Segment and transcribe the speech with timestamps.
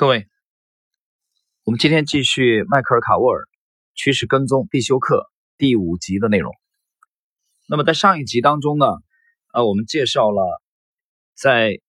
[0.00, 0.28] 各位，
[1.62, 3.46] 我们今天继续迈克尔·卡沃尔
[3.94, 6.54] 趋势跟踪必修课第五集的内容。
[7.68, 8.86] 那么在上一集当中呢，
[9.52, 10.62] 呃，我们介绍了
[11.34, 11.82] 在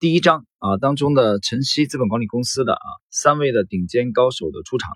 [0.00, 4.90] 第一章啊当中的晨曦资本管理公司的啊三位的顶尖高手的出场。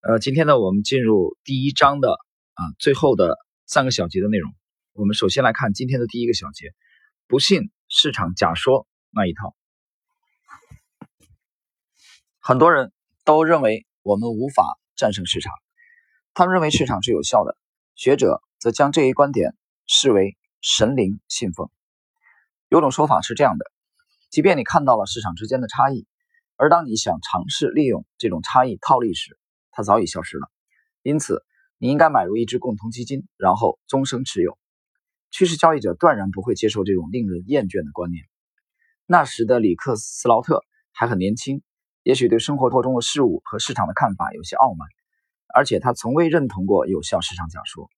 [0.00, 4.52] 呃，今天呢，我们进入第一章的啊最后的三个小节的内容。
[4.92, 6.72] 我们首先来看今天的第一个小节：
[7.28, 9.55] 不信市场假说那一套。
[12.48, 12.92] 很多人
[13.24, 15.52] 都认为我们无法战胜市场，
[16.32, 17.58] 他们认为市场是有效的。
[17.96, 19.56] 学者则将这一观点
[19.88, 21.68] 视为神灵信奉。
[22.68, 23.66] 有种说法是这样的：
[24.30, 26.06] 即便你看到了市场之间的差异，
[26.54, 29.36] 而当你想尝试利用这种差异套利时，
[29.72, 30.48] 它早已消失了。
[31.02, 31.44] 因此，
[31.78, 34.56] 你应该买入一只共同基金，然后终生持有。
[35.32, 38.24] 趋势交易者断然不会接受这种令人厌倦的观念。
[39.04, 41.60] 那时的里克斯劳特还很年轻。
[42.06, 44.86] 也许对生活中的事物和市场的看法有些傲慢，
[45.52, 47.90] 而且他从未认同过有效市场假说。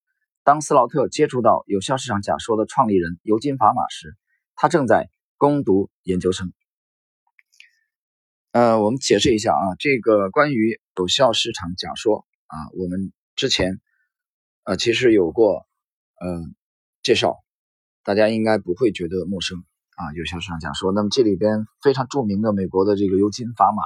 [0.44, 4.16] 当斯劳特接触到有效市场假说的创立人尤金·法玛时，
[4.54, 6.54] 他正在攻读研究生。
[8.52, 13.78] 呃，我们解释一下啊，这个关于有效市场假说啊，我们之前
[14.64, 15.66] 呃其实有过
[16.18, 16.44] 呃
[17.02, 17.36] 介绍，
[18.04, 19.58] 大家应该不会觉得陌生
[19.96, 20.14] 啊。
[20.14, 23.82] 有效市场假说，那么这里边非常著名的美国的这个尤金·法玛。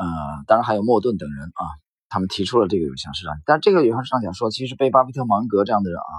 [0.00, 0.06] 呃，
[0.46, 1.62] 当然还有莫顿等人啊，
[2.08, 6.14] 他们提出了这个有效市场，但这个有效市场假说其实被巴菲特、芒格这样的人啊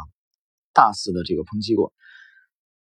[0.72, 1.92] 大肆的这个抨击过。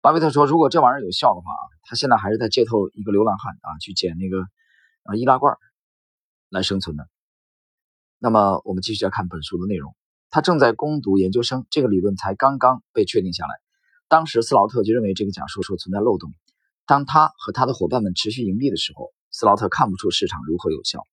[0.02, 4.43] 巴菲特说，如果这玩意儿有效的话啊，他现在还是在街头一个流浪汉啊，去捡那个
[5.02, 5.58] 啊易拉罐
[6.49, 7.08] 来生存的。
[8.19, 9.95] 那么我们继续要看本书的内容，
[10.30, 13.53] 他正在攻读研究生，这个理论才刚刚被确定下来。
[14.08, 16.31] 当时斯劳特就认为这个假说说存在漏洞，
[16.86, 19.11] 当他和他的伙伴们持续盈利的时候。
[19.31, 21.07] 斯劳特看不出市场如何有效，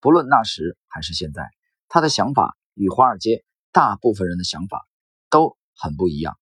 [0.00, 1.48] 不论那时还是现在，
[1.88, 4.86] 他的想法与华尔街大部分人的想法
[5.30, 6.38] 都很不一样。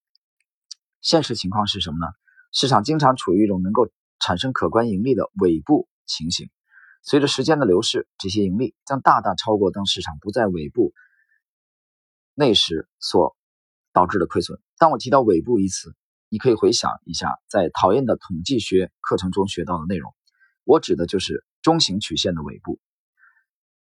[1.01, 2.11] 现实情况是什么呢？
[2.51, 3.89] 市场经常处于一种能够
[4.19, 6.49] 产生可观盈利的尾部情形。
[7.03, 10.93] 随着时间的流逝，这些盈利将大大超过当市场不在尾部
[12.33, 13.37] 那时所
[13.93, 14.59] 导致的亏损。
[14.77, 15.95] 当我提到“尾部”一词，
[16.29, 20.13] 你可以回想一下在讨厌的统计学课程中学到的内容。
[20.65, 22.79] 我指的就是中型曲线的尾部，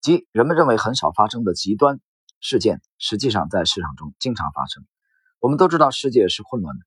[0.03, 2.00] 即人们认为很少发生的极端
[2.38, 4.86] 事件，实际上在市场中经常发生。
[5.41, 6.84] 我们都知道世界是混乱的，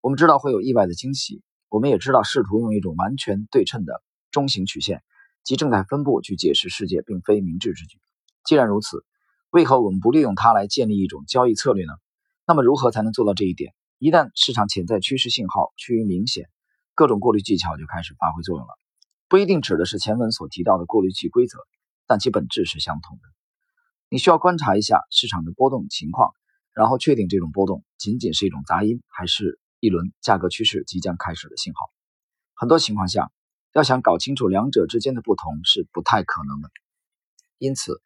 [0.00, 5.02] 我们知道会有意外的惊喜，我们也知道试图用一种完全对称的中型曲线
[5.42, 7.98] 及正态分布去解释世界，并非明智之举。
[8.44, 9.04] 既然如此，
[9.50, 11.92] 为何我们不利用它来建立一种交易策略呢？
[12.46, 13.74] 那么，如何才能做到这一点？
[13.98, 16.48] 一旦市场潜在趋势信号趋于明显，
[16.94, 18.78] 各种过滤技巧就开始发挥作用了。
[19.28, 21.58] 不一定指的是前文所提到的过滤器规则，
[22.06, 23.22] 但其本质是相同的。
[24.08, 26.32] 你需要观察一下市场的波动情况，
[26.72, 31.90] 然后确定这种波动仅仅是一种杂音，还是一轮价格趋势即将开始的信号。
[32.54, 33.30] 很多情况下，
[33.74, 36.70] 要想搞清楚两者之间的不同是不太可能的。
[37.58, 38.00] 因此，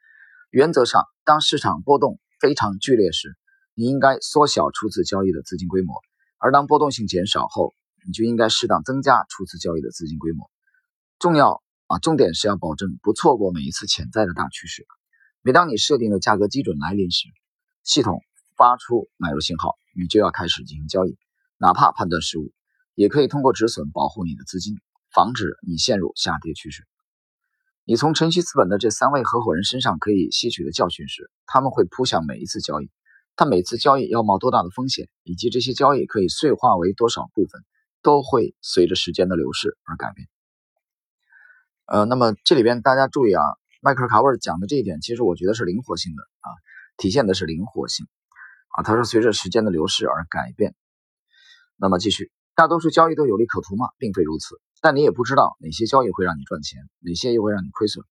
[0.50, 3.36] 原则上，当市场波动非常剧烈时，
[3.74, 5.94] 你应该缩小初次交易的资金规模；
[6.38, 10.50] 而当波动性减少后，你就应该适当增加初次交易的资金规模。
[11.22, 14.84] 重要啊，重点是要保证不错过每一次潜在的大趋势。
[15.40, 17.28] 每当你设定的价格基准来临时，
[17.84, 18.22] 系统
[18.56, 21.16] 发出买入信号，你就要开始进行交易。
[21.58, 22.50] 哪怕判断失误，
[22.96, 24.74] 也可以通过止损保护你的资金，
[25.14, 26.88] 防止你陷入下跌趋势。
[27.84, 32.90] 你从晨曦资本的这三位合伙人身上可以吸取的教训是：他们会扑向每一次交易，
[33.36, 37.62] 但每次交易要冒多大的风险，以及这些交易可以碎化为多少部分，
[38.02, 40.26] 都会随着时间的流逝而改变。
[41.92, 43.42] 呃，那么这里边大家注意啊，
[43.82, 46.48] 迈克尔·卡沃尔讲的这一点，其实我觉得是灵活性的啊，
[46.96, 48.06] 体现的是灵活性
[48.70, 48.82] 啊。
[48.82, 50.74] 他说，随着时间的流逝而改变。
[51.76, 53.90] 那么继续，大多数交易都有利可图吗？
[53.98, 58.02] 并非如此，但你也不知道哪些交易会让你赚钱，哪些又会让你亏损。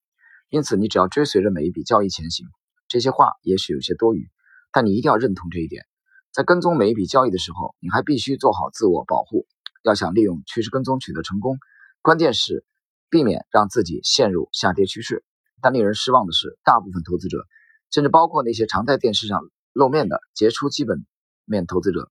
[0.51, 2.45] 因此，你只要追随着每一笔交易前行。
[2.87, 4.29] 这些话也许有些多余，
[4.71, 5.85] 但你一定要认同这一点。
[6.31, 9.47] 在跟踪每一笔交易的时候，你还必须做好自我保护。
[9.81, 11.57] 要想利用趋势跟踪取得成功，
[12.03, 12.63] 关键是。
[13.11, 15.23] 避免让自己陷入下跌趋势，
[15.61, 17.45] 但令人失望的是，大部分投资者，
[17.91, 19.41] 甚至包括那些常在电视上
[19.73, 21.05] 露面的杰出基本
[21.43, 22.09] 面投资者，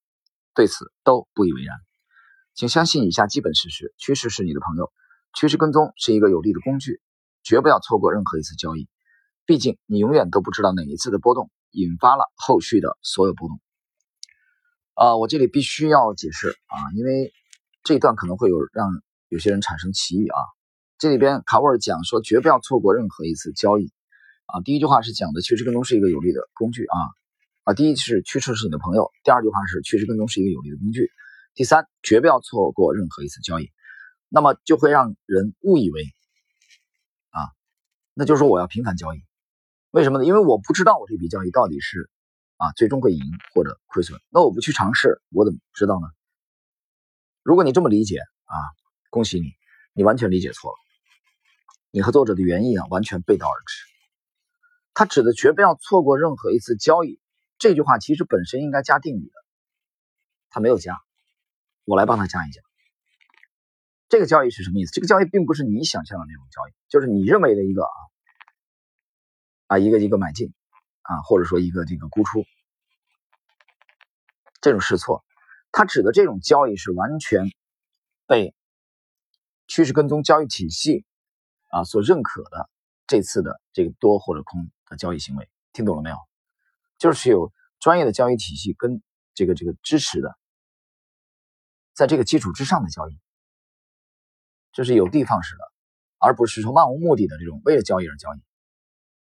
[0.55, 1.75] 对此都不以为然。
[2.55, 4.93] 请相信以下基本事实：趋势是你的朋友，
[5.35, 7.01] 趋势跟踪是一个有力的工具，
[7.43, 8.87] 绝不要错过任何一次交易。
[9.47, 13.59] 毕竟你永远都不知道哪一次的波动引发了后续的所有波动。
[14.93, 17.33] 啊，我这里必须要解释啊，因为
[17.83, 18.91] 这一段可能会有让
[19.29, 20.39] 有些人产生歧义啊。
[21.01, 23.91] 这里边卡沃尔讲说，绝不要错过任何一次交易
[24.45, 24.61] 啊。
[24.61, 26.99] 第一句话是讲的趋势跟踪是一个有利的工具啊
[27.65, 27.73] 啊。
[27.73, 31.11] 第一是趋势是你的朋友，第二句话是趋势跟踪是一个有利的工具。
[31.55, 33.71] 第三，绝不要错过任何一次交易，
[34.29, 36.03] 那么就会让人误以为
[37.31, 37.49] 啊，
[38.13, 39.23] 那就是说我要频繁交易，
[39.93, 40.27] 为什么呢？
[40.27, 42.11] 因为我不知道我这笔交易到底是
[42.59, 43.23] 啊最终会赢
[43.55, 46.09] 或者亏损，那我不去尝试，我怎么知道呢？
[47.43, 48.55] 如果你这么理解啊，
[49.09, 49.55] 恭喜你，
[49.95, 50.77] 你完全理解错了，
[51.91, 53.87] 你和作者的原意啊完全背道而驰。
[54.95, 57.21] 他指的绝不要错过任何一次交易，
[57.59, 59.33] 这句话其实本身应该加定语的，
[60.51, 60.99] 他没有加，
[61.85, 62.61] 我来帮他加一加。
[64.09, 64.93] 这个交易是什么意思？
[64.93, 67.97] 这个交易并不是你想象的那种交易，就是你认为的一个啊
[69.69, 70.53] 啊一个一个买进
[71.03, 72.45] 啊，或者说一个这个沽出
[74.61, 75.25] 这种试错。
[75.73, 77.45] 他指的这种交易是完全
[78.27, 78.55] 被
[79.69, 81.07] 趋势跟踪交易体系
[81.71, 82.69] 啊所认可的
[83.07, 86.17] 这次的这个多或者空的交易行为，听懂了没有？
[86.99, 89.03] 就是有专业的交易体系跟
[89.33, 90.37] 这个这个支持的，
[91.95, 93.19] 在这个基础之上的交易，
[94.73, 95.65] 这是有的放矢的，
[96.19, 98.41] 而不是说漫无目的的这种为了交易而交易，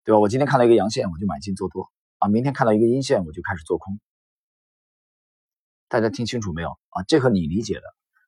[0.03, 0.19] 对吧？
[0.19, 4.01] 我今天看到一个阳线，我就买进做多啊，明天看到一个阴线，我就开始做空。
[5.89, 7.03] 大家听清楚没有啊？
[7.05, 7.83] 这和你理解的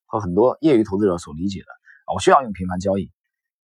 [0.06, 1.66] 和很多业余投资者所理解的
[2.06, 3.10] 啊，我需要用频繁交易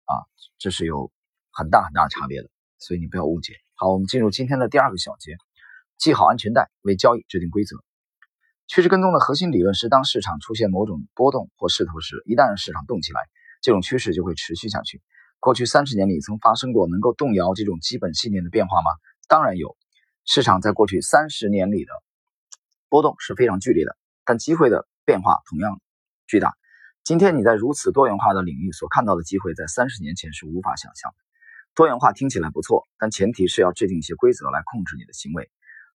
[0.10, 0.26] 啊，
[0.58, 1.12] 这是有
[1.52, 3.54] 很大很大差别的，所以你不要误解。
[3.76, 5.38] 好，我们进入今天的第二个小节，
[6.00, 7.78] 系好安全带，为交易制定规则。
[8.68, 13.22] 趋势跟踪的核心理论是，当市场出现某种波动或势头时，一旦市场动起来，
[13.62, 15.02] 这种趋势就会持续下去。
[15.40, 18.92] 过去三十年里，曾发生过能够动摇这种基本信念的变化吗？
[19.28, 19.78] 当然有。
[20.26, 21.92] 市场在过去三十年里的。
[22.90, 23.96] 波动是非常剧烈的，
[24.26, 25.80] 但机会的变化同样
[26.26, 26.58] 巨大。
[27.10, 31.18] 今天你在如此多元化的领域所看到的机会，在三十年前是无法想象的。
[31.74, 35.50] 多元化听起来不错，但前提是要制定一些规则来控制你的行为。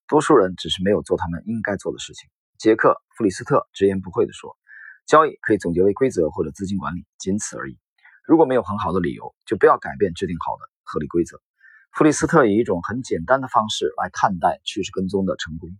[0.08, 2.28] 多数人只是没有做他们应该做的事情。
[2.58, 4.56] 杰克·弗里斯特直言不讳地说
[5.06, 7.78] ：“交易可以总结为规则或者资金管理，仅此而已。
[8.26, 11.40] 如果没有很好的理由，就不要改变制定好的合理规则。”
[11.94, 15.70] 弗里斯特以一种很简单的方式来看待趋势跟踪的成功。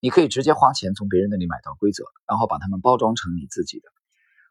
[0.00, 3.88] 你可以直接花钱从别人那里买到规则，然后把它们包装成你自己的，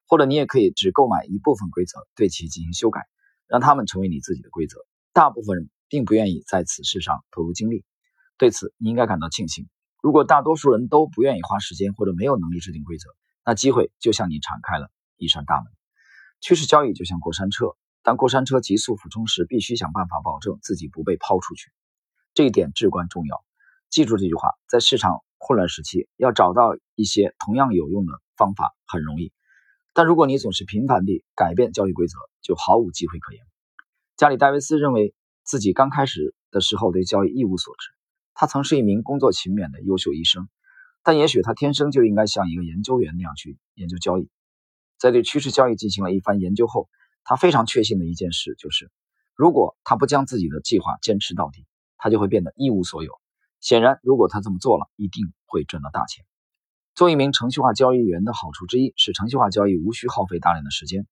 [0.07, 3.01] 或者你也可以只购买一部分规则，对其进行修改，
[3.47, 4.79] 让他们成为你自己的规则。
[5.13, 7.83] 大部分人并不愿意在此事上投入精力，
[8.37, 9.67] 对此你应该感到庆幸。
[10.01, 13.09] 如果大多数人都不愿意花时间或者没有能力制定规则，
[13.45, 15.65] 那机会就向你敞开了一扇大门。
[16.41, 21.71] 趋势交易就像过山车，当过山车急速俯冲时，必须想办法保证自己不被抛出去，
[22.33, 23.43] 这一点至关重要。
[23.89, 25.21] 记住这句话，在市场。
[25.37, 29.31] 混乱时期要找到一些同样有用的方法很容易，
[29.97, 33.42] 但如果你总是频繁地改变交易规则，就毫无机会可言。
[34.18, 35.15] 加里·戴维斯认为
[35.45, 37.92] 自己刚开始的时候对交易一无所知，
[38.33, 40.50] 他曾是一名工作勤勉的优秀医生，
[41.01, 44.30] 但也许他天生就应该像一个研究员那样去研究交易。
[44.97, 46.89] 在对趋势交易进行了一番研究后，
[47.24, 48.91] 他非常确信的一件事就是，
[49.33, 51.65] 如果他不将自己的计划坚持到底，
[51.95, 53.13] 他就会变得一无所有。
[53.62, 56.25] 显然，如果他这么做了，一定会赚到大钱。
[56.95, 61.06] 做一名程序化交易员的好处之一是，程序化交易无需耗费大量的时间。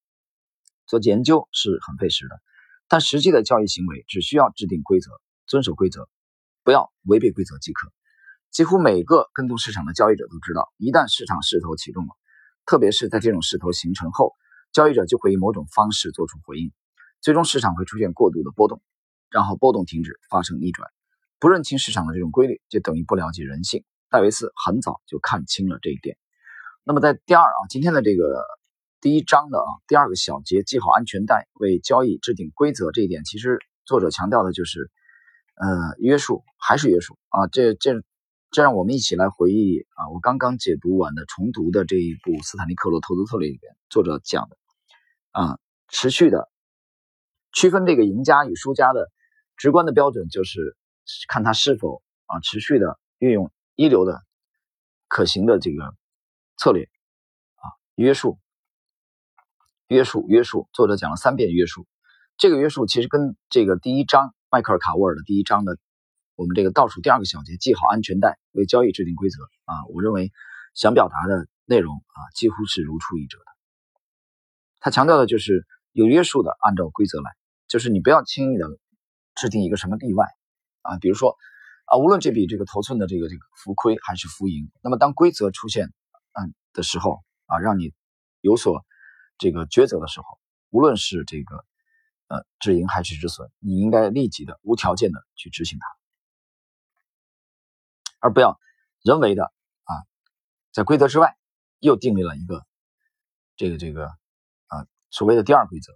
[0.88, 2.39] 做研究是很费时的，
[2.88, 5.12] 但实际的交易行为只需要制定规则、
[5.46, 6.07] 遵守规则，
[6.63, 7.91] 不要违背规则即可。
[8.50, 12.15] 几乎每个跟踪市场的交易者都知道，一旦市场势头启动了，
[12.65, 14.36] 特别是在这种势头形成后，
[14.72, 16.72] 交易者就会以某种方式做出回应，
[17.19, 18.81] 最终市场会出现过度的波动，
[19.29, 20.89] 然后波动停止，发生逆转。
[21.39, 23.84] 不认清市场的这种规律，就等于不了解人性。
[24.13, 26.15] 戴维斯很早就看清了这一点。
[26.84, 28.46] 那么在第二啊，今天的这个
[29.01, 34.91] 第一章的啊第二个小节，系好安全带，为交易制定规则这一点，其实作者强调的就是，
[35.55, 37.48] 呃，约束还是约束啊。
[37.48, 38.03] 这这
[38.51, 44.58] 这让我们一起来回忆啊，我刚刚解读完的重读的这一部《斯坦利·克罗投资策略》里边，作者讲的
[45.32, 45.58] 啊，
[45.89, 46.50] 持续的
[47.51, 49.12] 区分这个赢家与输家的
[49.58, 50.77] 直观的标准就是。
[51.27, 54.22] 看他是否啊持续的运用一流的
[55.08, 55.96] 可行的这个
[56.58, 56.84] 策略
[57.56, 57.65] 啊
[57.96, 58.39] 约束
[59.88, 61.88] 约束约束，作者讲了三遍约束，
[62.38, 65.77] 这个约束其实跟这个第一章迈克尔卡沃尔的第一章的
[66.36, 70.32] 我们这个倒数第二个小节系好安全带为交易制定规则啊，我认为
[70.74, 73.46] 想表达的内容啊几乎是如出一辙的。
[74.80, 77.32] 他强调的就是有约束的按照规则来，
[77.68, 78.68] 就是你不要轻易的
[79.36, 80.27] 制定一个什么例外。
[80.82, 81.38] 啊，比如说，
[81.85, 85.87] 啊，无论这笔这个头寸的这个这个浮亏还是浮盈，那么当规则出现，
[86.31, 87.93] 嗯的时候，啊，让你
[88.41, 88.85] 有所
[89.37, 90.25] 这个抉择的时候，
[90.69, 91.65] 无论是这个
[92.27, 95.85] 呃止盈还是止损，你应该立即的无条件的去执行它，
[98.19, 98.59] 而不要
[99.03, 99.93] 人为的啊
[100.71, 101.37] 在规则之外
[101.79, 102.65] 又订立了一个
[103.55, 104.07] 这个这个
[104.67, 105.93] 啊所谓的第二规则。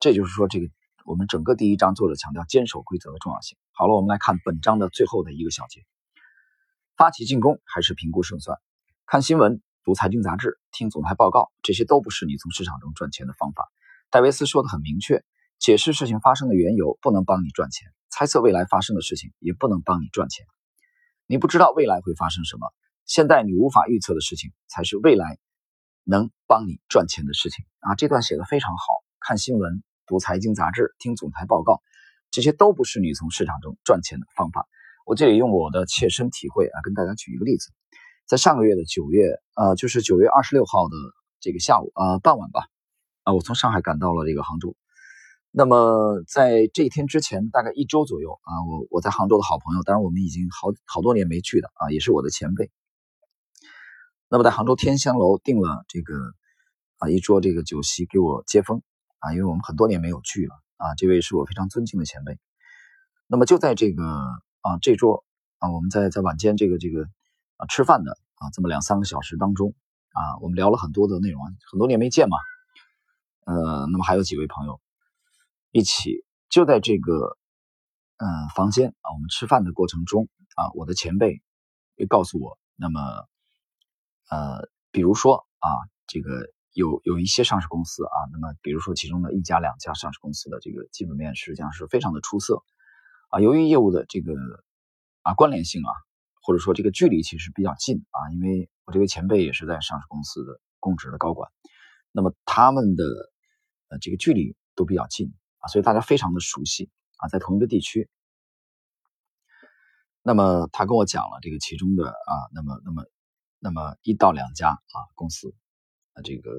[0.00, 0.68] 这就是说，这个
[1.08, 3.56] 我们整个第一章作者强调坚守规则的重要性。
[3.72, 5.86] 好了，我们来看本章的最后的一个小节：
[6.98, 8.58] 发起进攻还是评估胜算？
[9.06, 13.72] 看新闻、读财经杂志、听总裁报告，这些都不是你从市场中赚钱的方法。
[14.10, 15.24] 戴维斯说的很明确：
[15.58, 20.44] 解释事情发生的缘由不能帮你赚钱，猜测未来发生的事情也不能帮你赚钱。
[21.26, 22.70] 你不知道未来会发生什么，
[23.06, 25.38] 现在你无法预测的事情才是未来
[26.04, 27.94] 能帮你赚钱的事情啊！
[27.94, 28.84] 这段写的非常好。
[29.20, 29.82] 看新闻。
[30.08, 31.82] 读财经杂志、听总裁报告，
[32.30, 34.66] 这些都不是你从市场中赚钱的方法。
[35.06, 37.70] 我这里用我的切身体会啊，跟大家举一个例子。
[38.26, 39.24] 在上个月的九月，
[39.54, 40.96] 呃，就是九月二十六号的
[41.40, 42.66] 这个下午啊，傍晚吧，
[43.22, 44.74] 啊，我从上海赶到了这个杭州。
[45.50, 52.70] 那么在这一天之前，大概一周左右啊，我我在杭州的好朋友，当然我们已经好好多年没聚了啊，也是我的前辈。
[54.28, 56.14] 那么在杭州天香楼订了这个
[56.98, 58.82] 啊一桌这个酒席给我接风。
[59.20, 62.38] 啊，因为我们很多年没有聚了啊，这位是我非常尊敬的前辈。
[63.26, 64.04] 那么就在这个
[64.60, 65.24] 啊这桌
[65.58, 67.04] 啊，我们在在晚间这个这个
[67.56, 69.74] 啊吃饭的啊这么两三个小时当中
[70.12, 72.36] 啊，我们聊了很多的内容，很多年没见嘛。
[73.44, 74.80] 呃，那么还有几位朋友
[75.72, 77.36] 一起就在这个
[78.18, 81.42] 嗯房间啊，我们吃饭的过程中啊，我的前辈
[81.96, 83.00] 也告诉我，那么
[84.30, 85.68] 呃，比如说啊
[86.06, 86.30] 这个。
[86.72, 92.62] 有有一些上市公司啊，那么比如说其中的一家两家上市公司的这个基本面实际上是非常的出色
[93.30, 94.34] 啊，由于业务的这个
[95.22, 95.90] 啊关联性啊，
[96.42, 101.50] 或者说这个距离其实比较近啊，因为我这位前辈也是在上市公司的公职的高管，
[102.12, 103.04] 那么他们的
[103.88, 108.08] 呃这个距离都比较近啊，所以大家非常的熟悉啊，在同一个地区。
[110.22, 113.04] 那么他跟我讲了这个其中的啊，那么那么
[113.58, 115.54] 那么一到两家啊公司。
[116.22, 116.50] 这个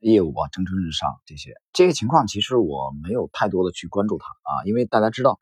[0.00, 5.38] 业务啊，蒸蒸日上，这些这些情况，其实我没有太多的去关注它啊，因为大家知道，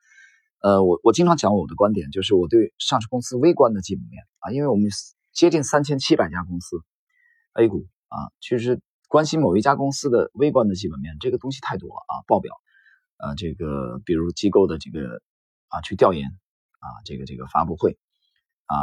[0.60, 4.90] 呃，我我经常讲我的观点，就是我对上市公司微观的基本面啊，因为我们
[5.32, 6.76] 接近三千七百家公司
[7.54, 12.54] A 股啊，其实关心某一家公司的微观的基本面，这个东西太多了啊，报表，
[13.16, 15.22] 呃，这个比如机构的这个
[15.68, 17.98] 啊去调研啊，这个这个发布会
[18.66, 18.76] 啊，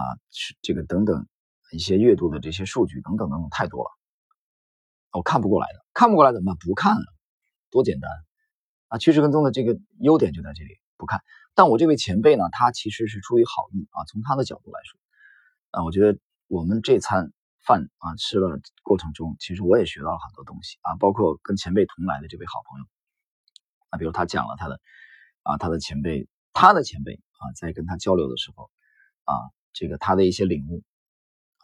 [0.61, 1.27] 这个等等
[1.71, 3.96] 一些月度的这些数据等等等等太多了。
[5.11, 6.57] 我看不过来的，看不过来怎么办？
[6.59, 7.05] 不看了，
[7.71, 8.11] 多简单
[8.89, 8.97] 啊！
[8.99, 11.21] 趋势跟踪的这个优点就在这里，不看。
[11.55, 14.99] 但我这位前辈呢，他其实是出于好意啊，从他的角度来说，
[15.71, 17.31] 啊，我觉得我们这餐
[17.65, 22.85] 饭啊吃了过程中，其实我也学到了很多东西啊，包括跟前辈同来的这位好朋友
[23.89, 24.79] 啊，比如他讲了他的
[25.41, 28.69] 啊，他的前辈，他的前辈啊，在跟他交流的时候
[29.23, 29.33] 啊，
[29.73, 30.83] 这个他的一些领悟，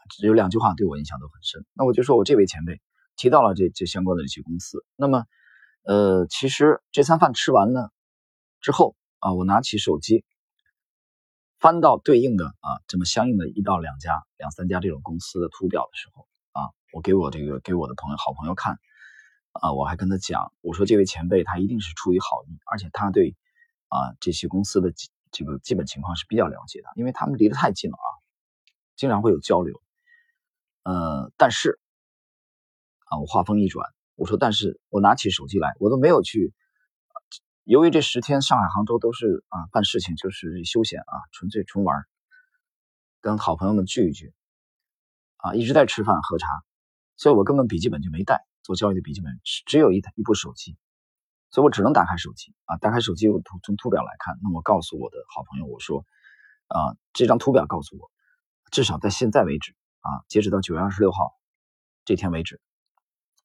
[0.10, 1.64] 只有两句话对我印象都很深。
[1.74, 2.82] 那我就说我这位前辈。
[3.16, 5.26] 提到了这这相关的一些公司，那么，
[5.84, 7.90] 呃，其实这餐饭吃完呢
[8.60, 10.26] 之后啊，我拿起手机，
[11.60, 18.80] 翻到对应的啊这么相应的一到两家、两三家这种公司的图表的时候啊，我给我这个给我的朋友好朋友看
[19.52, 23.36] 啊，我还跟他讲，我说这位前辈他一定是出于好意，而且他对
[23.90, 24.92] 啊这些公司的
[25.32, 28.10] 这个基本情况是比较了解的，因为他们离得太近了啊，
[28.96, 29.82] 经常会有交流，
[30.84, 31.80] 呃，但是。
[33.18, 36.54] 我话锋一转，我说：“但是我拿起手机来，我都没有去。
[37.64, 42.04] 由于这十天上海、杭州都是啊办事情，就是休闲啊，纯粹纯玩，
[43.22, 44.34] 跟好朋友们聚一聚，
[45.38, 46.46] 啊一直在吃饭喝茶，
[47.16, 50.76] 所以我根本笔记本就没带，做交易的笔记本只只有一台一部手机，
[51.52, 56.06] 所以我只能打开手机啊，打开手机我图从图表来看，那么告诉我的好朋友我说，
[56.68, 58.12] 啊这张图表告诉我，
[58.72, 61.32] 至少在现在为止啊，截止到九月二十六号
[62.04, 62.60] 这天为止。”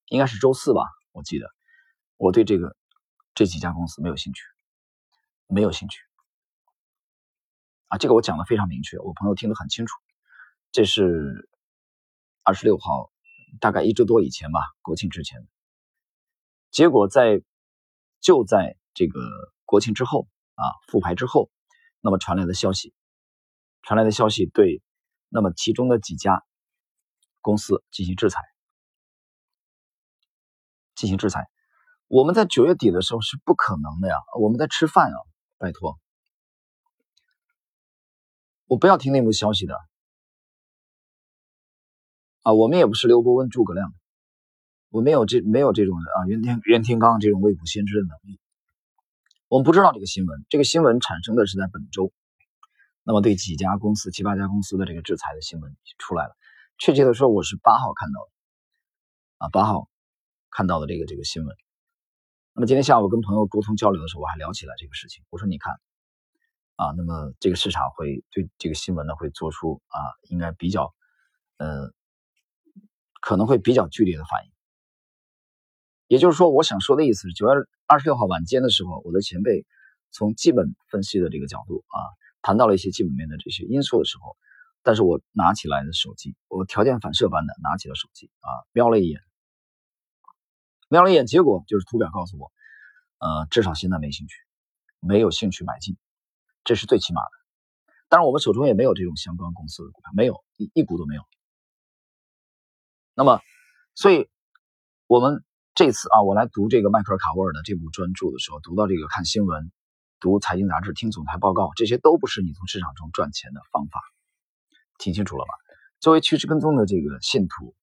[0.09, 1.47] 应该是周四吧，我记得，
[2.17, 2.77] 我对这个
[3.35, 4.43] 这几家公司没有兴趣，
[5.47, 6.01] 没有兴趣
[7.89, 9.95] 啊，这个我讲的非常明确，我朋友听得很清楚。
[10.73, 11.49] 这是
[12.43, 13.11] 二十六号，
[13.61, 15.47] 大概一周多以前吧，国庆之前。
[16.71, 17.43] 结果在
[18.21, 19.21] 就在这个
[19.65, 21.51] 国庆之后啊，复牌之后，
[22.01, 22.95] 那么传来的消息，
[23.83, 24.83] 传来的消息对，
[25.29, 26.45] 那么其中的几家
[27.41, 28.41] 公司进行制裁。
[30.99, 31.47] 进行制裁，
[32.09, 34.17] 我们在九月底的时候是不可能的呀！
[34.41, 35.17] 我们在吃饭啊，
[35.57, 35.97] 拜托，
[38.67, 39.77] 我不要听内幕消息的
[42.43, 42.53] 啊！
[42.53, 43.95] 我们也不是刘伯温、诸葛亮
[44.91, 48.41] 我没有这没有这种啊袁天袁天罡这种未卜先知的能力。
[49.47, 52.13] 我们不知道这个新闻，这个新闻产生的是在本周，
[53.05, 56.37] 那么对几家公司、七八家公司的这个制裁的新闻出来了。
[56.77, 58.31] 确切的说，我是八号看到的，
[59.47, 59.89] 啊，八号
[60.51, 61.57] 看到的这个这个新闻。
[62.55, 65.25] 那么今天下午跟朋友沟通交流的时候，我还聊起来这个事情。
[65.31, 65.75] 我说你看，
[66.77, 70.93] 啊，那么这个市场会对这个新闻呢会做出啊，应该比较，
[71.59, 71.93] 呃，
[73.21, 74.53] 可能会比较剧烈的反应。
[76.09, 77.53] 也就是说，我想说的意思是，九月
[77.87, 79.67] 二十六号晚间的时候，我的前辈
[80.11, 81.99] 从基本分析的这个角度啊，
[82.43, 84.37] 谈到了一些基本面的这些因素的时候，
[84.83, 89.21] 但是我拿起来的手机，我条件反射般的拿起了手机啊，瞄了一眼，
[90.89, 92.51] 瞄了一眼，结果就是图表告诉我，
[93.19, 94.35] 呃，至少现在没兴趣，
[95.01, 95.97] 没有兴趣买进，
[96.65, 97.31] 这是最起码的。
[98.09, 101.23] 当然，我们手中也没有这种相关公司的股票，没有一一股都没有。
[103.15, 103.41] 那么，
[103.95, 104.29] 所以
[105.07, 105.45] 我们。
[105.75, 109.71] 这次啊，我来读这个迈克尔·卡沃尔的这部专著的时候，读到这个看新闻、
[110.19, 114.03] 读财经杂志、听总裁报告，这些都不是你从市场中赚钱的方法，
[114.99, 115.55] 听清楚了吧？
[116.01, 117.77] 作为趋势跟踪的这个信徒，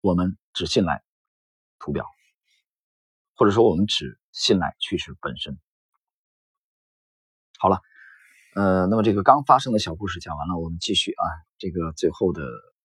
[0.00, 1.02] 我们只信赖
[1.78, 2.06] 图表，
[3.34, 5.58] 或者说我们只信赖趋势本身。
[7.58, 7.80] 好了，
[8.54, 11.24] 呃，那么这个刚发生的小故事讲完了，我们继续啊，
[11.58, 12.42] 这个最后的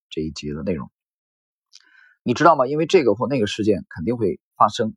[0.10, 0.92] 这一节的内容。
[2.24, 2.68] 你知道吗？
[2.68, 4.96] 因为这个或那个事件肯定会发生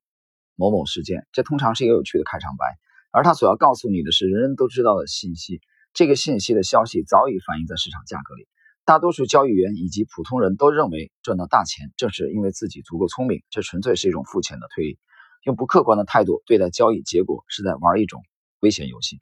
[0.54, 2.78] 某某事件，这通常是一个有趣的开场白。
[3.10, 5.60] 而他所要告诉你的是人人都知道的信息。
[5.92, 8.48] 这个信息的消息早已反映在市场价格里。
[8.84, 13.42] 大多数交易员以及普通人都认为赚到大钱，正是因为自己足够聪明。
[13.48, 14.98] 这纯粹是一种肤浅的推理。
[15.44, 18.22] 用不客观的态度对待交易结果，是在玩一种
[18.60, 19.20] 危险游戏。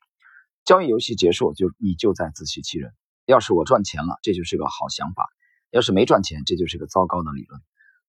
[0.64, 2.92] 交易游戏结束，就你就在自欺欺人。
[3.24, 5.22] 要是我赚钱了，这就是个好想法；
[5.70, 7.60] 要是没赚钱，这就是个糟糕的理论。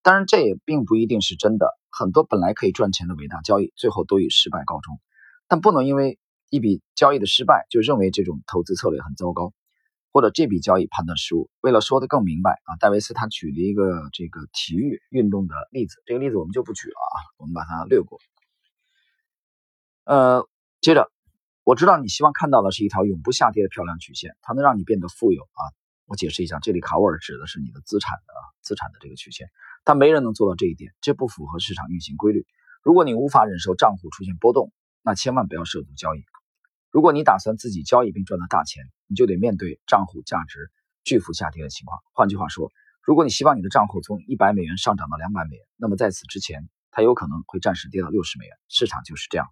[0.01, 1.67] 当然，这也并不一定是真的。
[1.91, 5.00] 很多本来可以赚钱的伟大交易，最后都以失败告终。
[5.48, 6.17] 但不能因为
[6.50, 9.53] 一笔交易的失败，就认为这种投资策略很糟糕，
[10.13, 11.49] 或者这笔交易判断失误。
[11.59, 18.19] 为了说得更明白啊，戴维斯他举了一个这个体育运动的例子，这个例子我们就不举了啊，我们把它略过。
[20.05, 20.47] 呃，
[20.81, 21.09] 接着，
[21.63, 25.63] 我知道你希望看到的是一条永不下跌的漂亮曲线，它能让你变得富有啊。
[26.05, 29.49] 我解释一下，这里卡沃尔指的是你的资产的资产的这个曲线。
[29.83, 32.45] 但没人能做到这一点，这不符合市场运行规律。
[32.83, 34.71] 如果你无法忍受账户出现波动，
[35.01, 36.23] 那千万不要涉足交易。
[36.94, 40.70] 如果你打算自己交易并赚到大钱，你就得面对账户价值
[41.03, 42.00] 巨幅下跌的情况。
[42.14, 48.56] 换句话说，如果你希望你的账户从一百美元上涨到两百美元，那么在此之前，它有可能会暂时跌到六十美元。
[48.70, 49.48] 市场就是这样。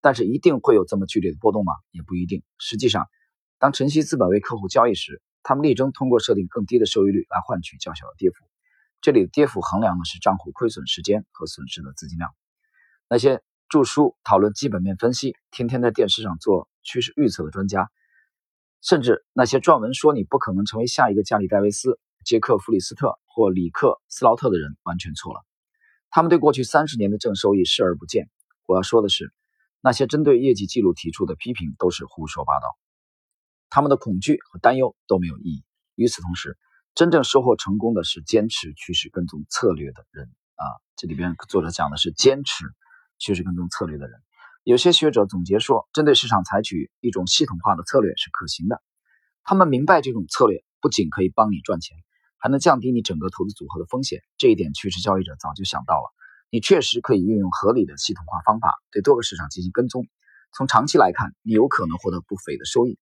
[0.00, 1.74] 但是一定会有这么剧烈的波动吗？
[1.92, 2.42] 也不一定。
[2.58, 3.06] 实际上，
[3.60, 8.44] 当晨曦资本为客户交易时，他们力争通过设定更低的收益率来换取较小的跌幅。
[9.00, 12.34] 这里的跌幅衡量的是账户亏损时间和损失的资金量。
[13.08, 17.90] 那些著书讨论基本面分析、天天在电视上做趋势预测的专家，
[18.80, 25.44] 甚至那些撰文说你不可能成为下一个加里·戴维斯、杰克·弗里斯特或里克·斯劳特的人，完全错了。
[26.10, 28.30] 他们对过去三十年的正收益视而不见。
[28.66, 29.32] 我要说的是，
[29.80, 32.78] 那些针对业绩记录提出的批评都是胡说八道。
[33.70, 35.64] 他们的恐惧和担忧都没有意义。
[35.96, 36.56] 与此同时，
[36.94, 40.64] 真正收获成功的是坚持趋势跟踪策略的人啊！
[40.94, 42.66] 这里边作者讲的是坚持
[43.18, 44.20] 趋势跟踪策略的人。
[44.62, 48.82] 有些学者总结说，针对市场采取一种系统化的策略是可行的。
[49.42, 51.96] 他们明白这种策略不仅可以帮你赚钱，
[52.38, 54.20] 还能降低你整个投资组合的风险。
[54.38, 56.14] 这一点，趋势交易者早就想到了。
[56.50, 60.06] 你确实可以运用合理的系统化方法对多个市场进行跟踪。
[60.52, 62.98] 从长期来看，你有可能获得不菲的收益。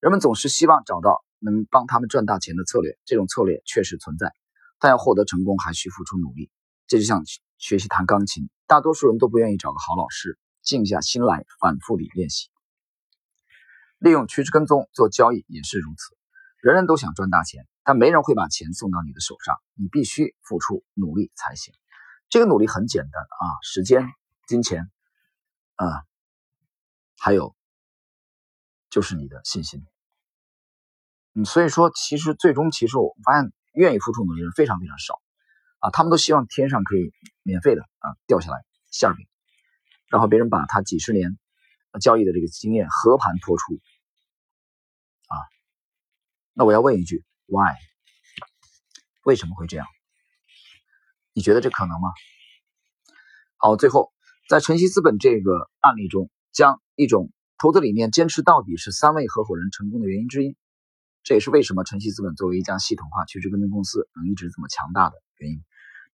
[0.00, 1.24] 人们总是希望找到。
[1.38, 4.32] 能帮他们赚大钱的策略，这种策略确实存在，
[4.80, 6.50] 但要获得成功还需付出努力。
[6.86, 7.22] 这就像
[7.58, 12.48] 学习弹钢琴，大多数人都不愿意找个好老师，静下心来反复地练习。
[13.98, 16.16] 利用趋势跟踪做交易也是如此。
[16.60, 21.72] 人人都想赚大钱，但没人会把钱送到你的手上，你必须付出努力才行。
[22.28, 24.08] 这个努力很简单啊，时间、
[24.46, 24.90] 金钱，
[25.76, 26.04] 啊，
[27.18, 27.54] 还有
[28.90, 29.86] 就是你的信心。
[31.34, 35.20] 嗯，所以说，其实最终，其实我发现愿意付出努力的人非常非常少，
[35.78, 37.12] 啊，他们都希望天上可以
[37.42, 39.26] 免费的啊掉下来馅饼，
[40.08, 41.38] 然后别人把他几十年
[42.00, 43.74] 交易的这个经验和盘托出，
[45.28, 45.36] 啊，
[46.52, 47.74] 那我要问一句，why？
[49.24, 49.86] 为什么会这样？
[51.32, 52.08] 你觉得这可能吗？
[53.56, 54.12] 好，最后
[54.48, 60.56] 在晨曦资本这个案例中，将一种投资理念坚持到底是三位合伙人成功的原因之一。
[61.22, 65.62] 这也是为什么晨曦资本作为一家系统化趋势跟踪公司能一直这么强大的原因。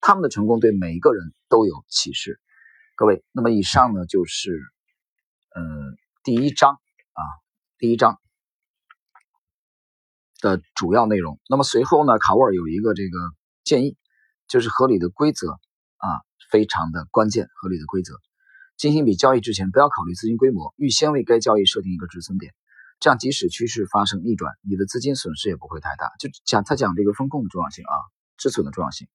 [0.01, 2.39] 他们的成功对每一个人都有启示。
[2.95, 4.51] 各位，那么以上呢就是
[5.55, 5.61] 呃
[6.23, 7.21] 第一章啊
[7.77, 8.19] 第一章
[10.41, 11.39] 的主要内容。
[11.49, 13.17] 那么随后呢，卡沃尔有一个这个
[13.63, 13.97] 建议，
[14.47, 15.51] 就是合理的规则
[15.97, 16.07] 啊
[16.51, 18.13] 非常的关键，合理的规则。
[18.75, 22.53] 进行一笔交易之前，不要考虑资金规模，预先为该交易设定一个止损点，
[22.99, 26.11] 这样即使趋势发生逆转，你的资金损失也不会太大。
[26.19, 27.95] 就讲他讲这个风控的重要性啊，
[28.43, 29.07] 止损的重要性。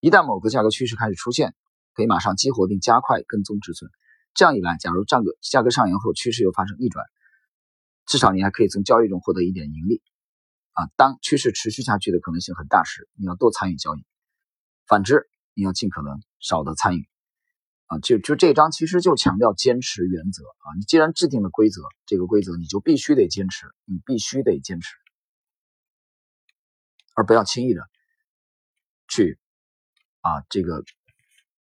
[0.00, 1.54] 一旦某个价格趋势开始出现，
[1.94, 3.90] 可以马上激活并加快跟踪止损。
[4.34, 7.02] 这样一来，假如价格价格上扬后趋势又发生逆转，
[8.04, 10.02] 至少你还可以从交易中获得一点盈利
[10.72, 10.90] 啊。
[10.96, 14.00] 当趋势持续下去的可能性很大时，你要多参与交易；
[14.86, 17.08] 反之，你要尽可能少的参与。
[17.86, 20.74] 啊，就就这章其实就强调坚持原则啊！
[20.76, 24.96] 你既然制定了规则，这个规则你就必须得坚持，你必须得坚持，
[27.14, 27.82] 而不要轻易的
[29.16, 29.38] 去
[30.20, 30.84] 啊这个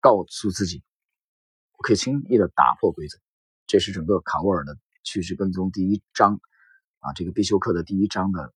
[0.00, 0.82] 告诉自己
[1.76, 3.18] 我可以轻易的打破规则。
[3.66, 6.40] 这是整个卡沃尔的趋势跟踪第一章
[7.00, 8.54] 啊，这个必修课的第一章的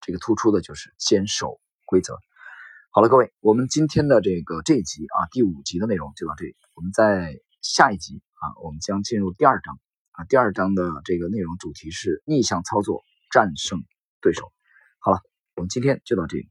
[0.00, 2.18] 这个突出的就是坚守规则。
[2.90, 6.56] 好了，各位，我们今天的这个这一集啊，第五集的内容就到这里。
[6.72, 9.78] 我们在下一集啊，我们将进入第二章
[10.12, 13.84] 啊，第二章的这个内容主题是逆向操作战胜
[14.22, 14.50] 对手。
[15.00, 15.20] 好了，
[15.56, 16.48] 我们今天就到这里。